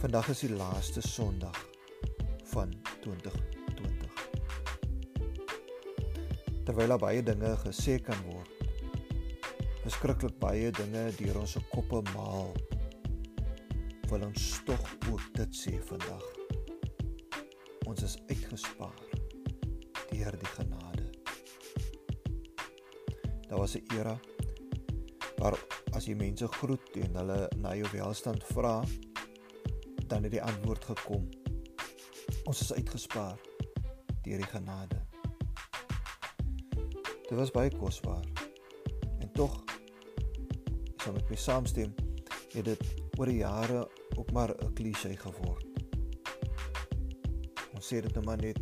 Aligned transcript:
Vandag 0.00 0.30
is 0.32 0.40
die 0.40 0.54
laaste 0.56 1.02
Sondag 1.04 1.56
van 2.48 2.70
2020. 3.02 4.12
Terwyl 6.64 6.94
daar 6.94 7.02
baie 7.02 7.20
dinge 7.22 7.50
gesê 7.60 7.98
kan 8.00 8.16
word, 8.24 8.48
verskriklik 9.82 10.38
baie 10.40 10.70
dinge 10.72 11.02
deur 11.18 11.42
ons 11.42 11.58
koppe 11.74 12.00
maal, 12.14 12.48
wil 14.08 14.24
ons 14.30 14.46
tog 14.64 14.88
ook 15.10 15.26
dit 15.36 15.60
sê 15.60 15.74
vandag. 15.90 16.24
Ons 17.84 18.00
is 18.08 18.16
uitgespaar 18.32 19.04
deur 20.14 20.40
die 20.40 20.52
genade. 20.54 21.04
Daar 23.50 23.60
was 23.60 23.76
'n 23.76 23.84
era 23.92 24.16
waar 25.36 25.60
as 25.92 26.08
jy 26.08 26.14
mense 26.14 26.48
groet 26.48 26.96
en 26.96 27.14
hulle 27.16 27.48
na 27.56 27.76
jou 27.76 27.88
welstand 27.92 28.44
vra, 28.44 28.80
dan 30.10 30.22
het 30.22 30.32
die 30.32 30.42
antwoord 30.42 30.84
gekom. 30.84 31.28
Ons 32.44 32.60
is 32.60 32.72
uitgespaar 32.72 33.38
deur 34.22 34.42
die 34.42 34.50
genade. 34.50 34.98
Dit 37.28 37.38
was 37.38 37.52
baie 37.54 37.70
kosbaar. 37.70 38.24
En 39.18 39.30
tog 39.32 39.54
sou 40.96 41.14
met 41.14 41.30
my 41.30 41.36
saamstem, 41.38 41.94
het 42.52 42.64
dit 42.64 42.82
oor 43.18 43.30
die 43.30 43.38
jare 43.40 43.84
ook 44.16 44.32
maar 44.32 44.50
'n 44.50 44.72
klise 44.74 45.16
geword. 45.16 45.66
Ons 47.74 47.86
sê 47.86 48.02
dit 48.02 48.14
nou 48.14 48.24
maar 48.24 48.42
net 48.42 48.58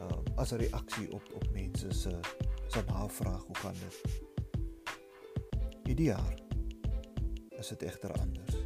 uh, 0.00 0.18
as 0.36 0.52
'n 0.52 0.56
reaksie 0.56 1.12
op 1.12 1.22
op 1.34 1.46
mense 1.52 1.92
se 1.92 2.20
se 2.68 2.82
navraag 2.86 3.44
hoe 3.46 3.56
gaan 3.56 3.78
dit? 3.78 4.22
Hierdie 5.84 6.06
jaar 6.06 6.38
is 7.48 7.68
dit 7.68 7.82
egter 7.82 8.12
anders. 8.12 8.61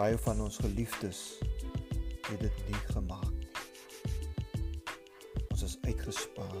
Baie 0.00 0.16
van 0.18 0.38
ons 0.40 0.56
geliefdes 0.56 1.18
het 2.24 2.38
dit 2.40 2.60
nie 2.66 2.78
gemaak 2.88 3.26
nie. 3.36 3.50
Ons 5.52 5.62
is 5.66 5.74
uitgespaar. 5.84 6.54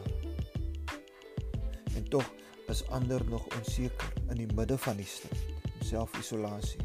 En 1.96 2.08
tog 2.12 2.26
is 2.68 2.82
ander 2.92 3.24
nog 3.30 3.46
onseker 3.56 4.12
in 4.28 4.42
die 4.42 4.48
midde 4.52 4.76
van 4.84 5.00
die 5.00 5.06
stryd, 5.08 5.40
selfisolasie. 5.88 6.84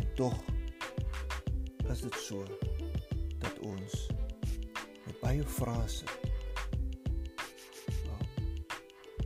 En 0.00 0.06
tog 0.16 0.38
is 1.92 2.00
dit 2.06 2.16
so 2.22 2.40
dat 3.42 3.60
ons 3.68 3.98
met 5.04 5.20
baie 5.20 5.44
frase 5.44 6.08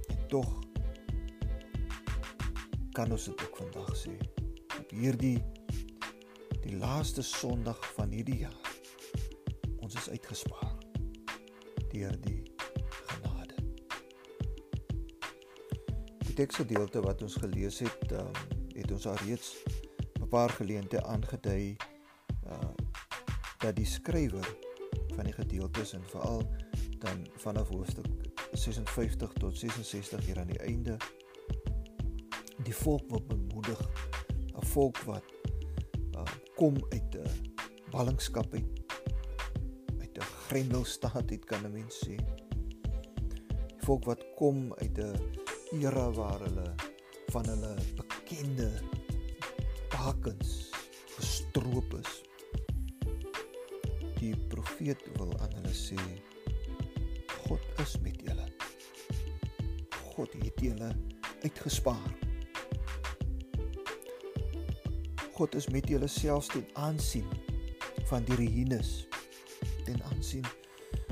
en 0.09 0.27
tog 0.35 0.51
kan 2.99 3.15
ons 3.15 3.31
dit 3.31 3.47
ook 3.47 3.63
vandag 3.63 3.95
sê 4.03 4.17
op 4.81 4.91
hierdie 4.99 5.37
die 6.69 6.77
laaste 6.77 7.23
Sondag 7.23 7.81
van 7.97 8.11
hierdie 8.13 8.43
jaar. 8.43 8.73
Ons 9.81 9.95
is 9.97 10.09
uitgespaar 10.13 10.75
deur 11.89 12.17
die 12.21 12.43
genade. 13.09 13.57
Die 16.27 16.35
teksgedeelte 16.37 17.01
wat 17.07 17.25
ons 17.25 17.39
gelees 17.41 17.81
het 17.81 18.13
um, 18.13 18.29
het 18.77 18.93
ons 18.93 19.07
al 19.09 19.17
reeds 19.25 19.55
'n 20.21 20.29
paar 20.29 20.53
geleenthede 20.59 21.05
aangedui 21.09 21.77
uh, 22.45 22.73
dat 23.65 23.77
die 23.77 23.89
skrywer 23.89 24.45
van 25.17 25.25
die 25.25 25.33
gedeeltes 25.33 25.95
en 25.97 26.05
veral 26.13 26.45
dan 27.01 27.25
vanaf 27.37 27.69
hoofstuk 27.69 28.07
56 28.53 29.33
tot 29.33 29.59
66 29.59 30.27
hier 30.27 30.39
aan 30.39 30.53
die 30.53 30.61
einde 30.61 30.97
die 32.63 32.75
volk 32.75 33.09
wat 33.11 33.27
bemoedig 33.27 33.81
'n 34.53 34.67
volk 34.77 34.99
wat 35.09 35.38
kom 36.59 36.75
uit 36.91 37.15
'n 37.15 37.55
ballingskap 37.91 38.53
uit 38.53 38.71
uit 40.03 40.17
'n 40.19 40.31
grendelstaat 40.47 41.31
het 41.31 41.45
kan 41.45 41.63
'n 41.67 41.73
mens 41.73 41.95
sê. 42.05 42.17
Die 43.69 43.85
volk 43.87 44.05
wat 44.05 44.25
kom 44.35 44.75
uit 44.75 44.99
'n 44.99 45.15
era 45.81 46.11
waar 46.11 46.41
hulle 46.41 46.75
van 47.31 47.47
hulle 47.47 47.75
bekende 47.95 48.71
bakens 49.89 50.71
gestroop 51.17 51.95
is. 51.95 52.23
Die 54.19 54.37
profeet 54.49 55.03
wil 55.17 55.39
aan 55.39 55.55
hulle 55.55 55.75
sê 55.75 56.01
God 57.47 57.63
is 57.79 57.99
met 58.01 58.21
julle. 58.21 58.49
God 60.15 60.33
het 60.33 60.61
julle 60.61 60.91
uitgespaar 61.43 62.28
God 65.39 65.55
is 65.55 65.69
met 65.71 65.87
julle 65.87 66.09
selfs 66.11 66.49
ten 66.51 66.65
aansien 66.75 67.27
van 68.11 68.25
die 68.27 68.35
reïnes 68.41 68.89
ten 69.87 70.01
aansien 70.11 70.43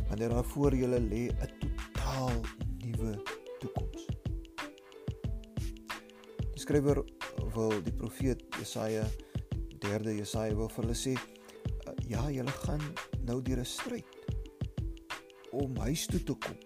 wanneer 0.08 0.34
daar 0.34 0.48
voor 0.50 0.74
julle 0.74 0.98
lê 0.98 1.28
'n 1.30 1.52
totaal 1.60 2.34
nuwe 2.82 3.12
toekoms. 3.60 4.06
Die 6.54 6.62
skrywer 6.64 7.04
wil 7.54 7.82
die 7.86 7.94
profeet 7.94 8.42
Jesaja 8.58 9.06
derde 9.78 10.16
Jesaja 10.16 10.58
wil 10.58 10.74
vir 10.74 10.84
hulle 10.84 10.98
sê 10.98 11.14
ja, 12.08 12.26
julle 12.30 12.56
gaan 12.66 12.82
nou 13.22 13.42
deur 13.42 13.62
'n 13.62 13.64
stryd 13.64 14.10
om 15.52 15.76
huis 15.76 16.06
toe 16.06 16.22
te 16.22 16.34
kom. 16.34 16.65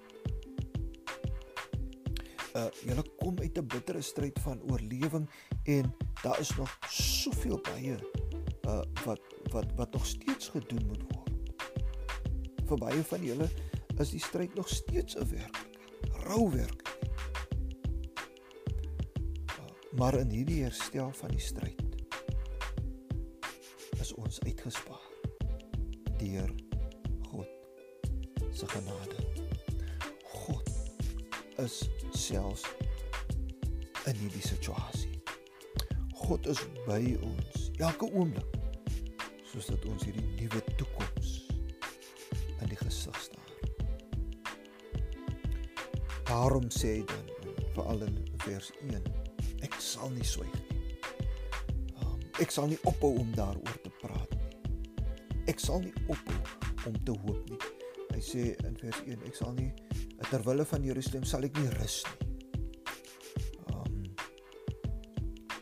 Uh 2.61 2.69
julle 2.85 3.05
kom 3.17 3.39
uit 3.41 3.59
'n 3.59 3.67
bittere 3.67 4.01
stryd 4.03 4.39
van 4.45 4.61
oorlewing 4.71 5.29
en 5.65 5.95
daar 6.23 6.41
is 6.41 6.57
nog 6.57 6.79
soveel 6.89 7.61
baie 7.61 7.97
uh 8.69 8.83
wat 9.05 9.21
wat 9.53 9.73
wat 9.77 9.93
nog 9.93 10.07
steeds 10.07 10.49
gedoen 10.49 10.87
moet 10.87 11.05
word. 11.13 11.31
Vir 12.69 12.79
baie 12.79 13.05
van 13.05 13.25
julle 13.25 13.49
is 13.99 14.11
die 14.11 14.21
stryd 14.21 14.55
nog 14.55 14.69
steeds 14.69 15.17
'n 15.17 15.29
werklikheid, 15.31 16.25
rou 16.27 16.51
werk. 16.51 16.83
Uh, 19.47 19.97
maar 19.97 20.15
in 20.19 20.31
hierdie 20.31 20.63
herstel 20.63 21.13
van 21.13 21.29
die 21.29 21.41
stryd 21.41 21.83
is 24.01 24.13
ons 24.15 24.41
uitgespaar 24.41 25.09
deur 26.19 26.55
God 27.31 27.49
se 28.51 28.67
genade. 28.67 29.30
Is 31.61 31.91
selfs 32.17 32.63
in 34.07 34.15
hierdie 34.17 34.41
situasie. 34.41 35.19
God 36.17 36.47
is 36.49 36.63
by 36.87 37.03
ons 37.21 37.67
elke 37.77 38.09
oomblik 38.17 38.57
soos 39.45 39.69
dat 39.69 39.85
ons 39.91 40.07
hierdie 40.09 40.25
nuwe 40.39 40.63
toekoms 40.79 41.35
in 42.63 42.73
die 42.73 42.79
gesig 42.81 43.19
staar. 43.27 43.53
Daarom 46.31 46.71
sê 46.73 46.95
hy 46.95 47.05
dan 47.13 47.29
veral 47.77 48.07
in 48.09 48.17
vers 48.47 48.73
1 48.89 49.13
ek 49.69 49.77
sal 49.85 50.09
nie 50.17 50.25
swyg 50.25 50.57
nie. 50.63 50.81
Um, 52.01 52.25
ek 52.41 52.57
sal 52.57 52.73
nie 52.73 52.81
ophou 52.89 53.19
om 53.21 53.37
daaroor 53.37 53.79
te 53.85 53.93
praat 54.01 54.33
nie. 54.39 55.05
Ek 55.53 55.61
sal 55.61 55.85
nie 55.85 55.93
ophou 56.09 56.41
om 56.89 56.97
te 57.05 57.21
hoop 57.27 57.53
nie. 57.53 57.61
Hy 58.15 58.25
sê 58.33 58.51
in 58.65 58.81
vers 58.81 59.05
1 59.05 59.29
ek 59.29 59.37
sal 59.45 59.53
nie 59.61 59.75
ter 60.29 60.45
wille 60.45 60.67
van 60.69 60.85
Jerusalem 60.85 61.25
sal 61.25 61.49
ek 61.49 61.57
nie 61.57 61.71
rus 61.79 62.03
nie. 62.09 62.31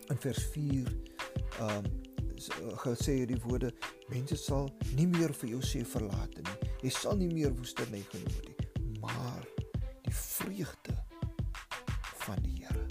in 0.08 0.16
vers 0.16 0.44
4 0.52 0.86
ehm 1.58 1.84
um, 1.84 1.86
gesê 2.78 3.16
hierdie 3.18 3.40
woorde 3.42 3.72
mense 4.08 4.36
sal 4.38 4.68
nie 4.94 5.06
meer 5.10 5.32
vir 5.40 5.50
jou 5.56 5.60
sê 5.66 5.82
verlate 5.84 6.44
nie. 6.46 6.68
Jy 6.86 6.92
sal 6.94 7.18
nie 7.18 7.28
meer 7.32 7.50
woestynheid 7.58 8.06
genoem 8.12 8.36
word 8.36 8.48
nie, 8.62 9.00
maar 9.02 9.48
die 10.06 10.14
vreugde 10.14 10.94
van 12.22 12.38
die 12.46 12.54
Here. 12.62 12.86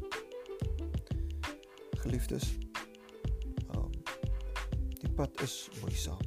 Geliefdes, 2.04 2.52
um, 3.72 3.92
die 5.00 5.13
pad 5.16 5.44
is 5.48 5.60
moeisaam. 5.81 6.24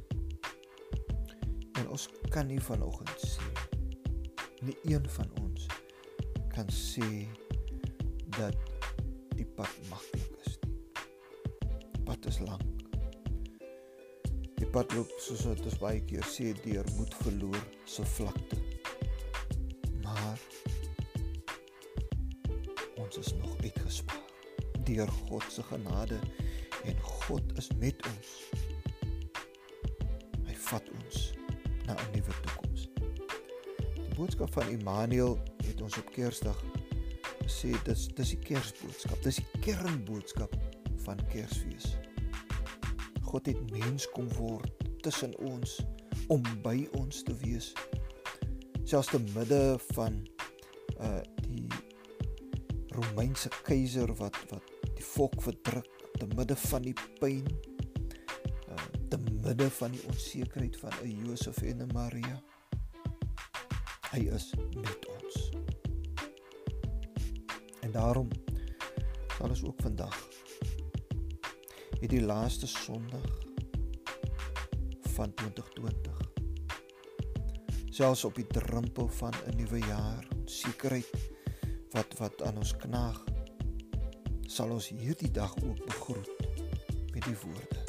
En 1.77 1.87
ons 1.87 2.09
kan 2.33 2.49
nie 2.49 2.61
vanoggend 2.71 3.29
sê 3.29 3.60
nie 4.61 4.77
een 4.93 5.09
van 5.09 5.29
ons 5.41 5.67
kan 6.53 6.69
sê 6.69 7.25
dat 8.37 8.57
die 9.35 9.47
pad 9.57 9.73
maklik 9.89 10.31
pad 12.11 12.25
is 12.25 12.39
lank. 12.43 12.63
Die 14.59 14.67
pad 14.67 14.91
loop 14.93 15.11
soos 15.23 15.45
wat 15.47 15.61
ons 15.63 15.77
baie 15.79 16.01
keer 16.09 16.25
sê 16.27 16.49
deur 16.59 16.87
moed 16.97 17.13
verloor 17.21 17.61
se 17.87 18.03
vlakte. 18.17 18.59
Maar 20.03 20.43
ons 22.99 23.21
is 23.21 23.31
nog 23.39 23.55
uitgespaar 23.63 24.19
deur 24.89 25.13
God 25.29 25.45
se 25.53 25.63
genade 25.69 26.19
en 26.83 26.99
God 27.23 27.53
is 27.61 27.71
met 27.79 28.09
ons. 28.11 28.33
Hy 30.49 30.57
vat 30.67 30.91
ons 30.97 31.21
na 31.85 31.95
'n 31.95 32.11
nuwe 32.11 32.35
toekoms. 32.41 32.60
Boodskap 34.21 34.53
van 34.53 34.69
Immanuel 34.69 35.39
het 35.65 35.79
ons 35.81 35.97
op 35.97 36.09
Kersdag 36.13 36.57
gesê 37.39 37.71
dis 37.87 38.03
dis 38.13 38.33
die 38.35 38.37
Kersboodskap. 38.45 39.17
Dis 39.25 39.39
die 39.39 39.61
kernboodskap 39.65 40.53
van 41.01 41.23
Kersfees. 41.31 41.95
God 43.25 43.49
het 43.49 43.63
mens 43.73 44.05
kom 44.13 44.27
word 44.37 44.85
tussen 45.01 45.33
ons 45.49 45.79
om 46.29 46.45
by 46.61 46.83
ons 46.99 47.23
te 47.25 47.33
wees. 47.41 47.71
Selfs 48.85 49.09
te 49.09 49.23
midde 49.31 49.79
van 49.95 50.21
uh 51.01 51.25
die 51.47 51.65
Romeinse 52.93 53.49
keiser 53.65 54.13
wat 54.21 54.37
wat 54.53 54.69
die 54.85 55.09
volk 55.15 55.41
verdruk, 55.41 55.89
te 56.21 56.29
midde 56.37 56.59
van 56.67 56.85
die 56.85 56.97
pyn, 57.17 57.49
uh 58.69 58.87
te 59.09 59.17
midde 59.41 59.71
van 59.81 59.97
die 59.97 60.05
onsekerheid 60.13 60.77
van 60.85 60.93
'n 61.01 61.25
Josef 61.25 61.65
en 61.65 61.81
'n 61.89 61.93
Maria. 61.97 62.37
Hy 64.11 64.25
is 64.35 64.49
met 64.75 65.05
ons. 65.07 65.35
En 67.79 67.91
daarom 67.91 68.27
sal 69.37 69.49
ons 69.49 69.61
ook 69.63 69.79
vandag 69.81 70.17
hierdie 72.01 72.19
laaste 72.21 72.67
Sondag 72.67 73.29
van 75.15 75.33
2020 75.33 76.19
selfs 77.91 78.25
op 78.27 78.35
die 78.35 78.47
drempel 78.47 79.07
van 79.21 79.33
'n 79.45 79.55
nuwe 79.55 79.79
jaar 79.79 80.27
sekerheid 80.45 81.15
wat 81.95 82.17
wat 82.17 82.41
aan 82.41 82.57
ons 82.57 82.75
knaag 82.83 83.23
sal 84.47 84.75
ons 84.75 84.87
hierdie 84.89 85.31
dag 85.31 85.55
ook 85.63 85.85
begroet 85.85 86.29
met 87.13 87.23
die 87.23 87.39
woorde 87.45 87.81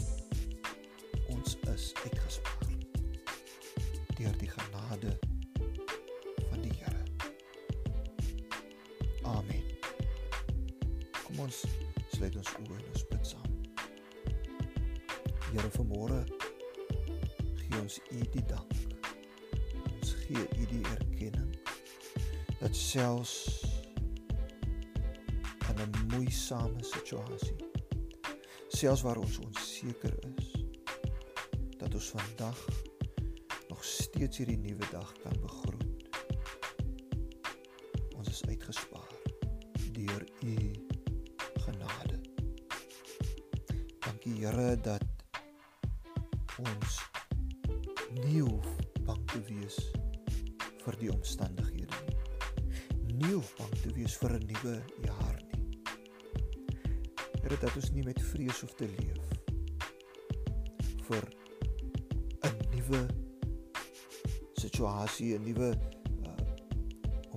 ons 1.35 1.59
is 1.75 1.93
uitgespaar 2.05 2.73
deur 4.17 4.39
die 4.39 4.53
genade 4.59 5.32
Here 15.53 15.71
vanmôre 15.77 16.23
gee 17.61 17.81
ons 17.81 17.99
U 18.11 18.21
die 18.33 18.45
dank. 18.49 18.73
Gee 20.23 20.47
u 20.57 20.67
die 20.71 20.85
erkenning 20.95 21.51
dat 22.61 22.77
selfs 22.77 23.61
in 25.69 25.77
'n 25.83 25.93
moeisame 26.15 26.83
situasie 26.85 27.57
selfs 28.69 29.03
waar 29.03 29.17
ons 29.17 29.39
onseker 29.39 30.15
is 30.37 30.49
dat 31.77 31.95
ons 31.95 32.09
vandag 32.17 32.59
nog 33.69 33.85
steeds 33.85 34.37
hierdie 34.37 34.59
nuwe 34.59 34.87
dag 34.91 35.13
kan 35.23 35.37
begroet. 35.41 36.09
Ons 38.17 38.29
is 38.29 38.43
uitgespaar 38.49 39.13
deur 39.93 40.27
u 40.41 40.57
genade. 41.67 42.21
Dankie 43.99 44.35
Here 44.41 44.81
dat 44.81 45.12
ons 46.63 46.99
nie 48.23 48.41
hoef 48.41 48.69
bang 49.07 49.23
te 49.33 49.41
wees 49.49 49.79
vir 50.83 50.99
die 51.01 51.11
omstandighede 51.13 52.01
nie. 52.07 52.19
Nie 53.23 53.33
hoef 53.35 53.53
bang 53.59 53.75
te 53.83 53.93
wees 53.97 54.17
vir 54.23 54.37
'n 54.39 54.47
nuwe 54.51 54.75
jaar 55.07 55.39
nie. 55.51 55.63
Here 57.43 57.59
dat 57.61 57.77
ons 57.77 57.91
nie 57.93 58.05
met 58.07 58.21
vrees 58.33 58.61
hoef 58.61 58.75
te 58.75 58.89
leef 58.89 59.23
vir 61.09 61.25
'n 62.51 62.57
nuwe 62.75 63.03
situasie, 64.55 65.35
'n 65.39 65.45
nuwe 65.45 65.71
uh, 66.27 66.37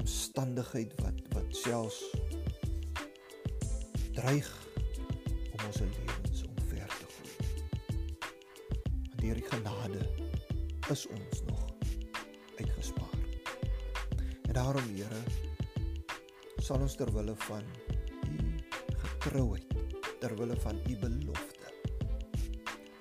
omstandigheid 0.01 0.93
wat 1.01 1.21
wat 1.33 1.55
selfs 1.55 2.03
dreig 4.13 4.51
om 5.51 5.65
ons 5.65 5.79
lewens 5.79 6.14
deur 9.25 9.39
die 9.41 9.49
genade 9.49 10.01
is 10.93 11.07
ons 11.09 11.39
nog 11.47 11.61
uitgespaar. 12.59 13.15
Daarom 14.53 14.85
Here 14.93 15.21
sal 16.61 16.83
ons 16.85 16.93
ter 16.99 17.09
wille 17.15 17.33
van 17.47 17.65
u 18.29 18.35
getrouheid 19.01 19.73
ter 20.21 20.35
wille 20.37 20.57
van 20.61 20.77
u 20.85 20.97
belofte 21.01 21.73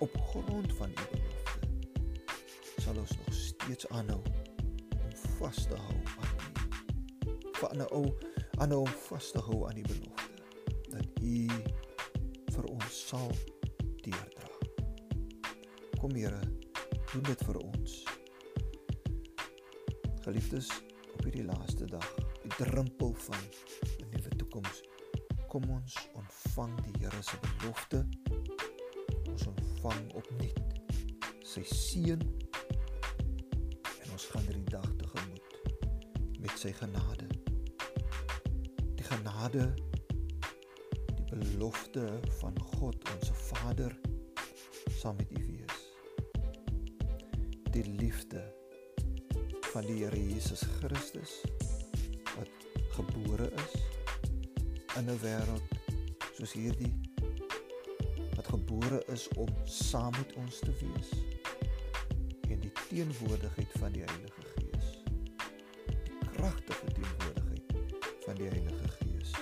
op 0.07 0.17
grond 0.31 0.73
van 0.81 0.97
u 0.97 1.07
belofte 1.13 1.69
sal 2.87 2.97
ons 3.05 3.17
nog 3.21 3.37
steeds 3.37 3.89
aanhou 3.89 4.23
om 4.97 5.17
vas 5.37 5.67
te 5.69 5.77
hou 5.77 6.01
aan 6.25 6.37
u. 6.41 7.49
Van 7.61 7.77
'n 7.77 7.89
ou 7.91 8.07
aanhou 8.57 8.81
om 8.87 8.97
vas 9.09 9.31
te 9.31 9.45
hou 9.45 9.69
aan 9.69 9.83
die 9.83 9.89
belofte 9.93 10.41
dat 10.89 11.21
u 11.21 11.49
vir 12.57 12.65
ons 12.65 13.07
sal 13.09 13.29
kom 16.05 16.15
Here 16.21 16.41
doen 17.15 17.23
dit 17.25 17.43
vir 17.49 17.57
ons 17.65 17.93
geliefdes 20.27 20.67
op 21.15 21.23
hierdie 21.25 21.47
laaste 21.49 21.87
dag, 21.89 22.05
die 22.43 22.53
drempel 22.59 23.15
van 23.25 23.41
'n 23.41 24.11
nuwe 24.13 24.33
toekoms. 24.37 24.83
Kom 25.49 25.65
ons 25.73 25.95
ontvang 26.21 26.75
die 26.85 26.93
Here 26.99 27.23
se 27.23 27.41
belofte. 27.47 28.03
Ons 29.33 29.47
ontvang 29.47 30.13
opnuut 30.21 30.61
sy 31.41 31.65
seën 31.73 32.21
en 34.03 34.09
ons 34.13 34.27
gaan 34.35 34.45
hierdie 34.45 34.73
dag 34.77 34.91
tegemoet 35.01 35.53
met 36.39 36.59
sy 36.61 36.73
genade. 36.85 37.29
Die 39.01 39.09
genade 39.09 39.73
die 41.17 41.27
belofte 41.33 42.21
van 42.43 42.61
God 42.77 43.09
ons 43.17 43.33
Vader 43.49 43.97
saam 45.05 45.17
met 45.17 45.31
u 45.31 45.47
wees. 45.47 45.74
Die 47.75 47.91
liefde 47.91 48.55
van 49.61 49.83
die 49.87 50.05
Here 50.05 50.17
Jesus 50.17 50.61
Christus 50.79 51.43
wat 52.37 52.51
gebore 52.95 53.49
is 53.51 53.73
in 54.99 55.11
'n 55.11 55.19
wêreld 55.19 55.73
soos 56.37 56.53
hierdie 56.55 56.93
wat 58.37 58.47
gebore 58.47 59.01
is 59.17 59.27
om 59.35 59.51
saam 59.65 60.15
met 60.19 60.37
ons 60.43 60.59
te 60.59 60.71
wees 60.83 61.11
en 62.49 62.61
die 62.61 62.73
teenwoordigheid 62.85 63.73
van 63.83 63.93
die 63.99 64.07
Heilige 64.07 64.47
Gees 64.55 65.03
kragtige 66.37 66.87
teenwoordigheid 67.01 67.75
van 68.25 68.35
die 68.39 68.49
Heilige 68.55 68.89
Gees 69.01 69.35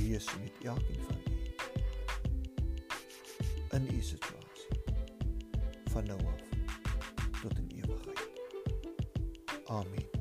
wees 0.00 0.32
met 0.40 0.64
elkeen 0.64 1.04
van 1.04 1.20
u 1.20 1.36
in 3.76 3.94
u 3.98 4.02
situasie 4.02 4.82
van 5.92 6.04
nou 6.06 6.20
af 6.24 6.45
army. 9.68 10.15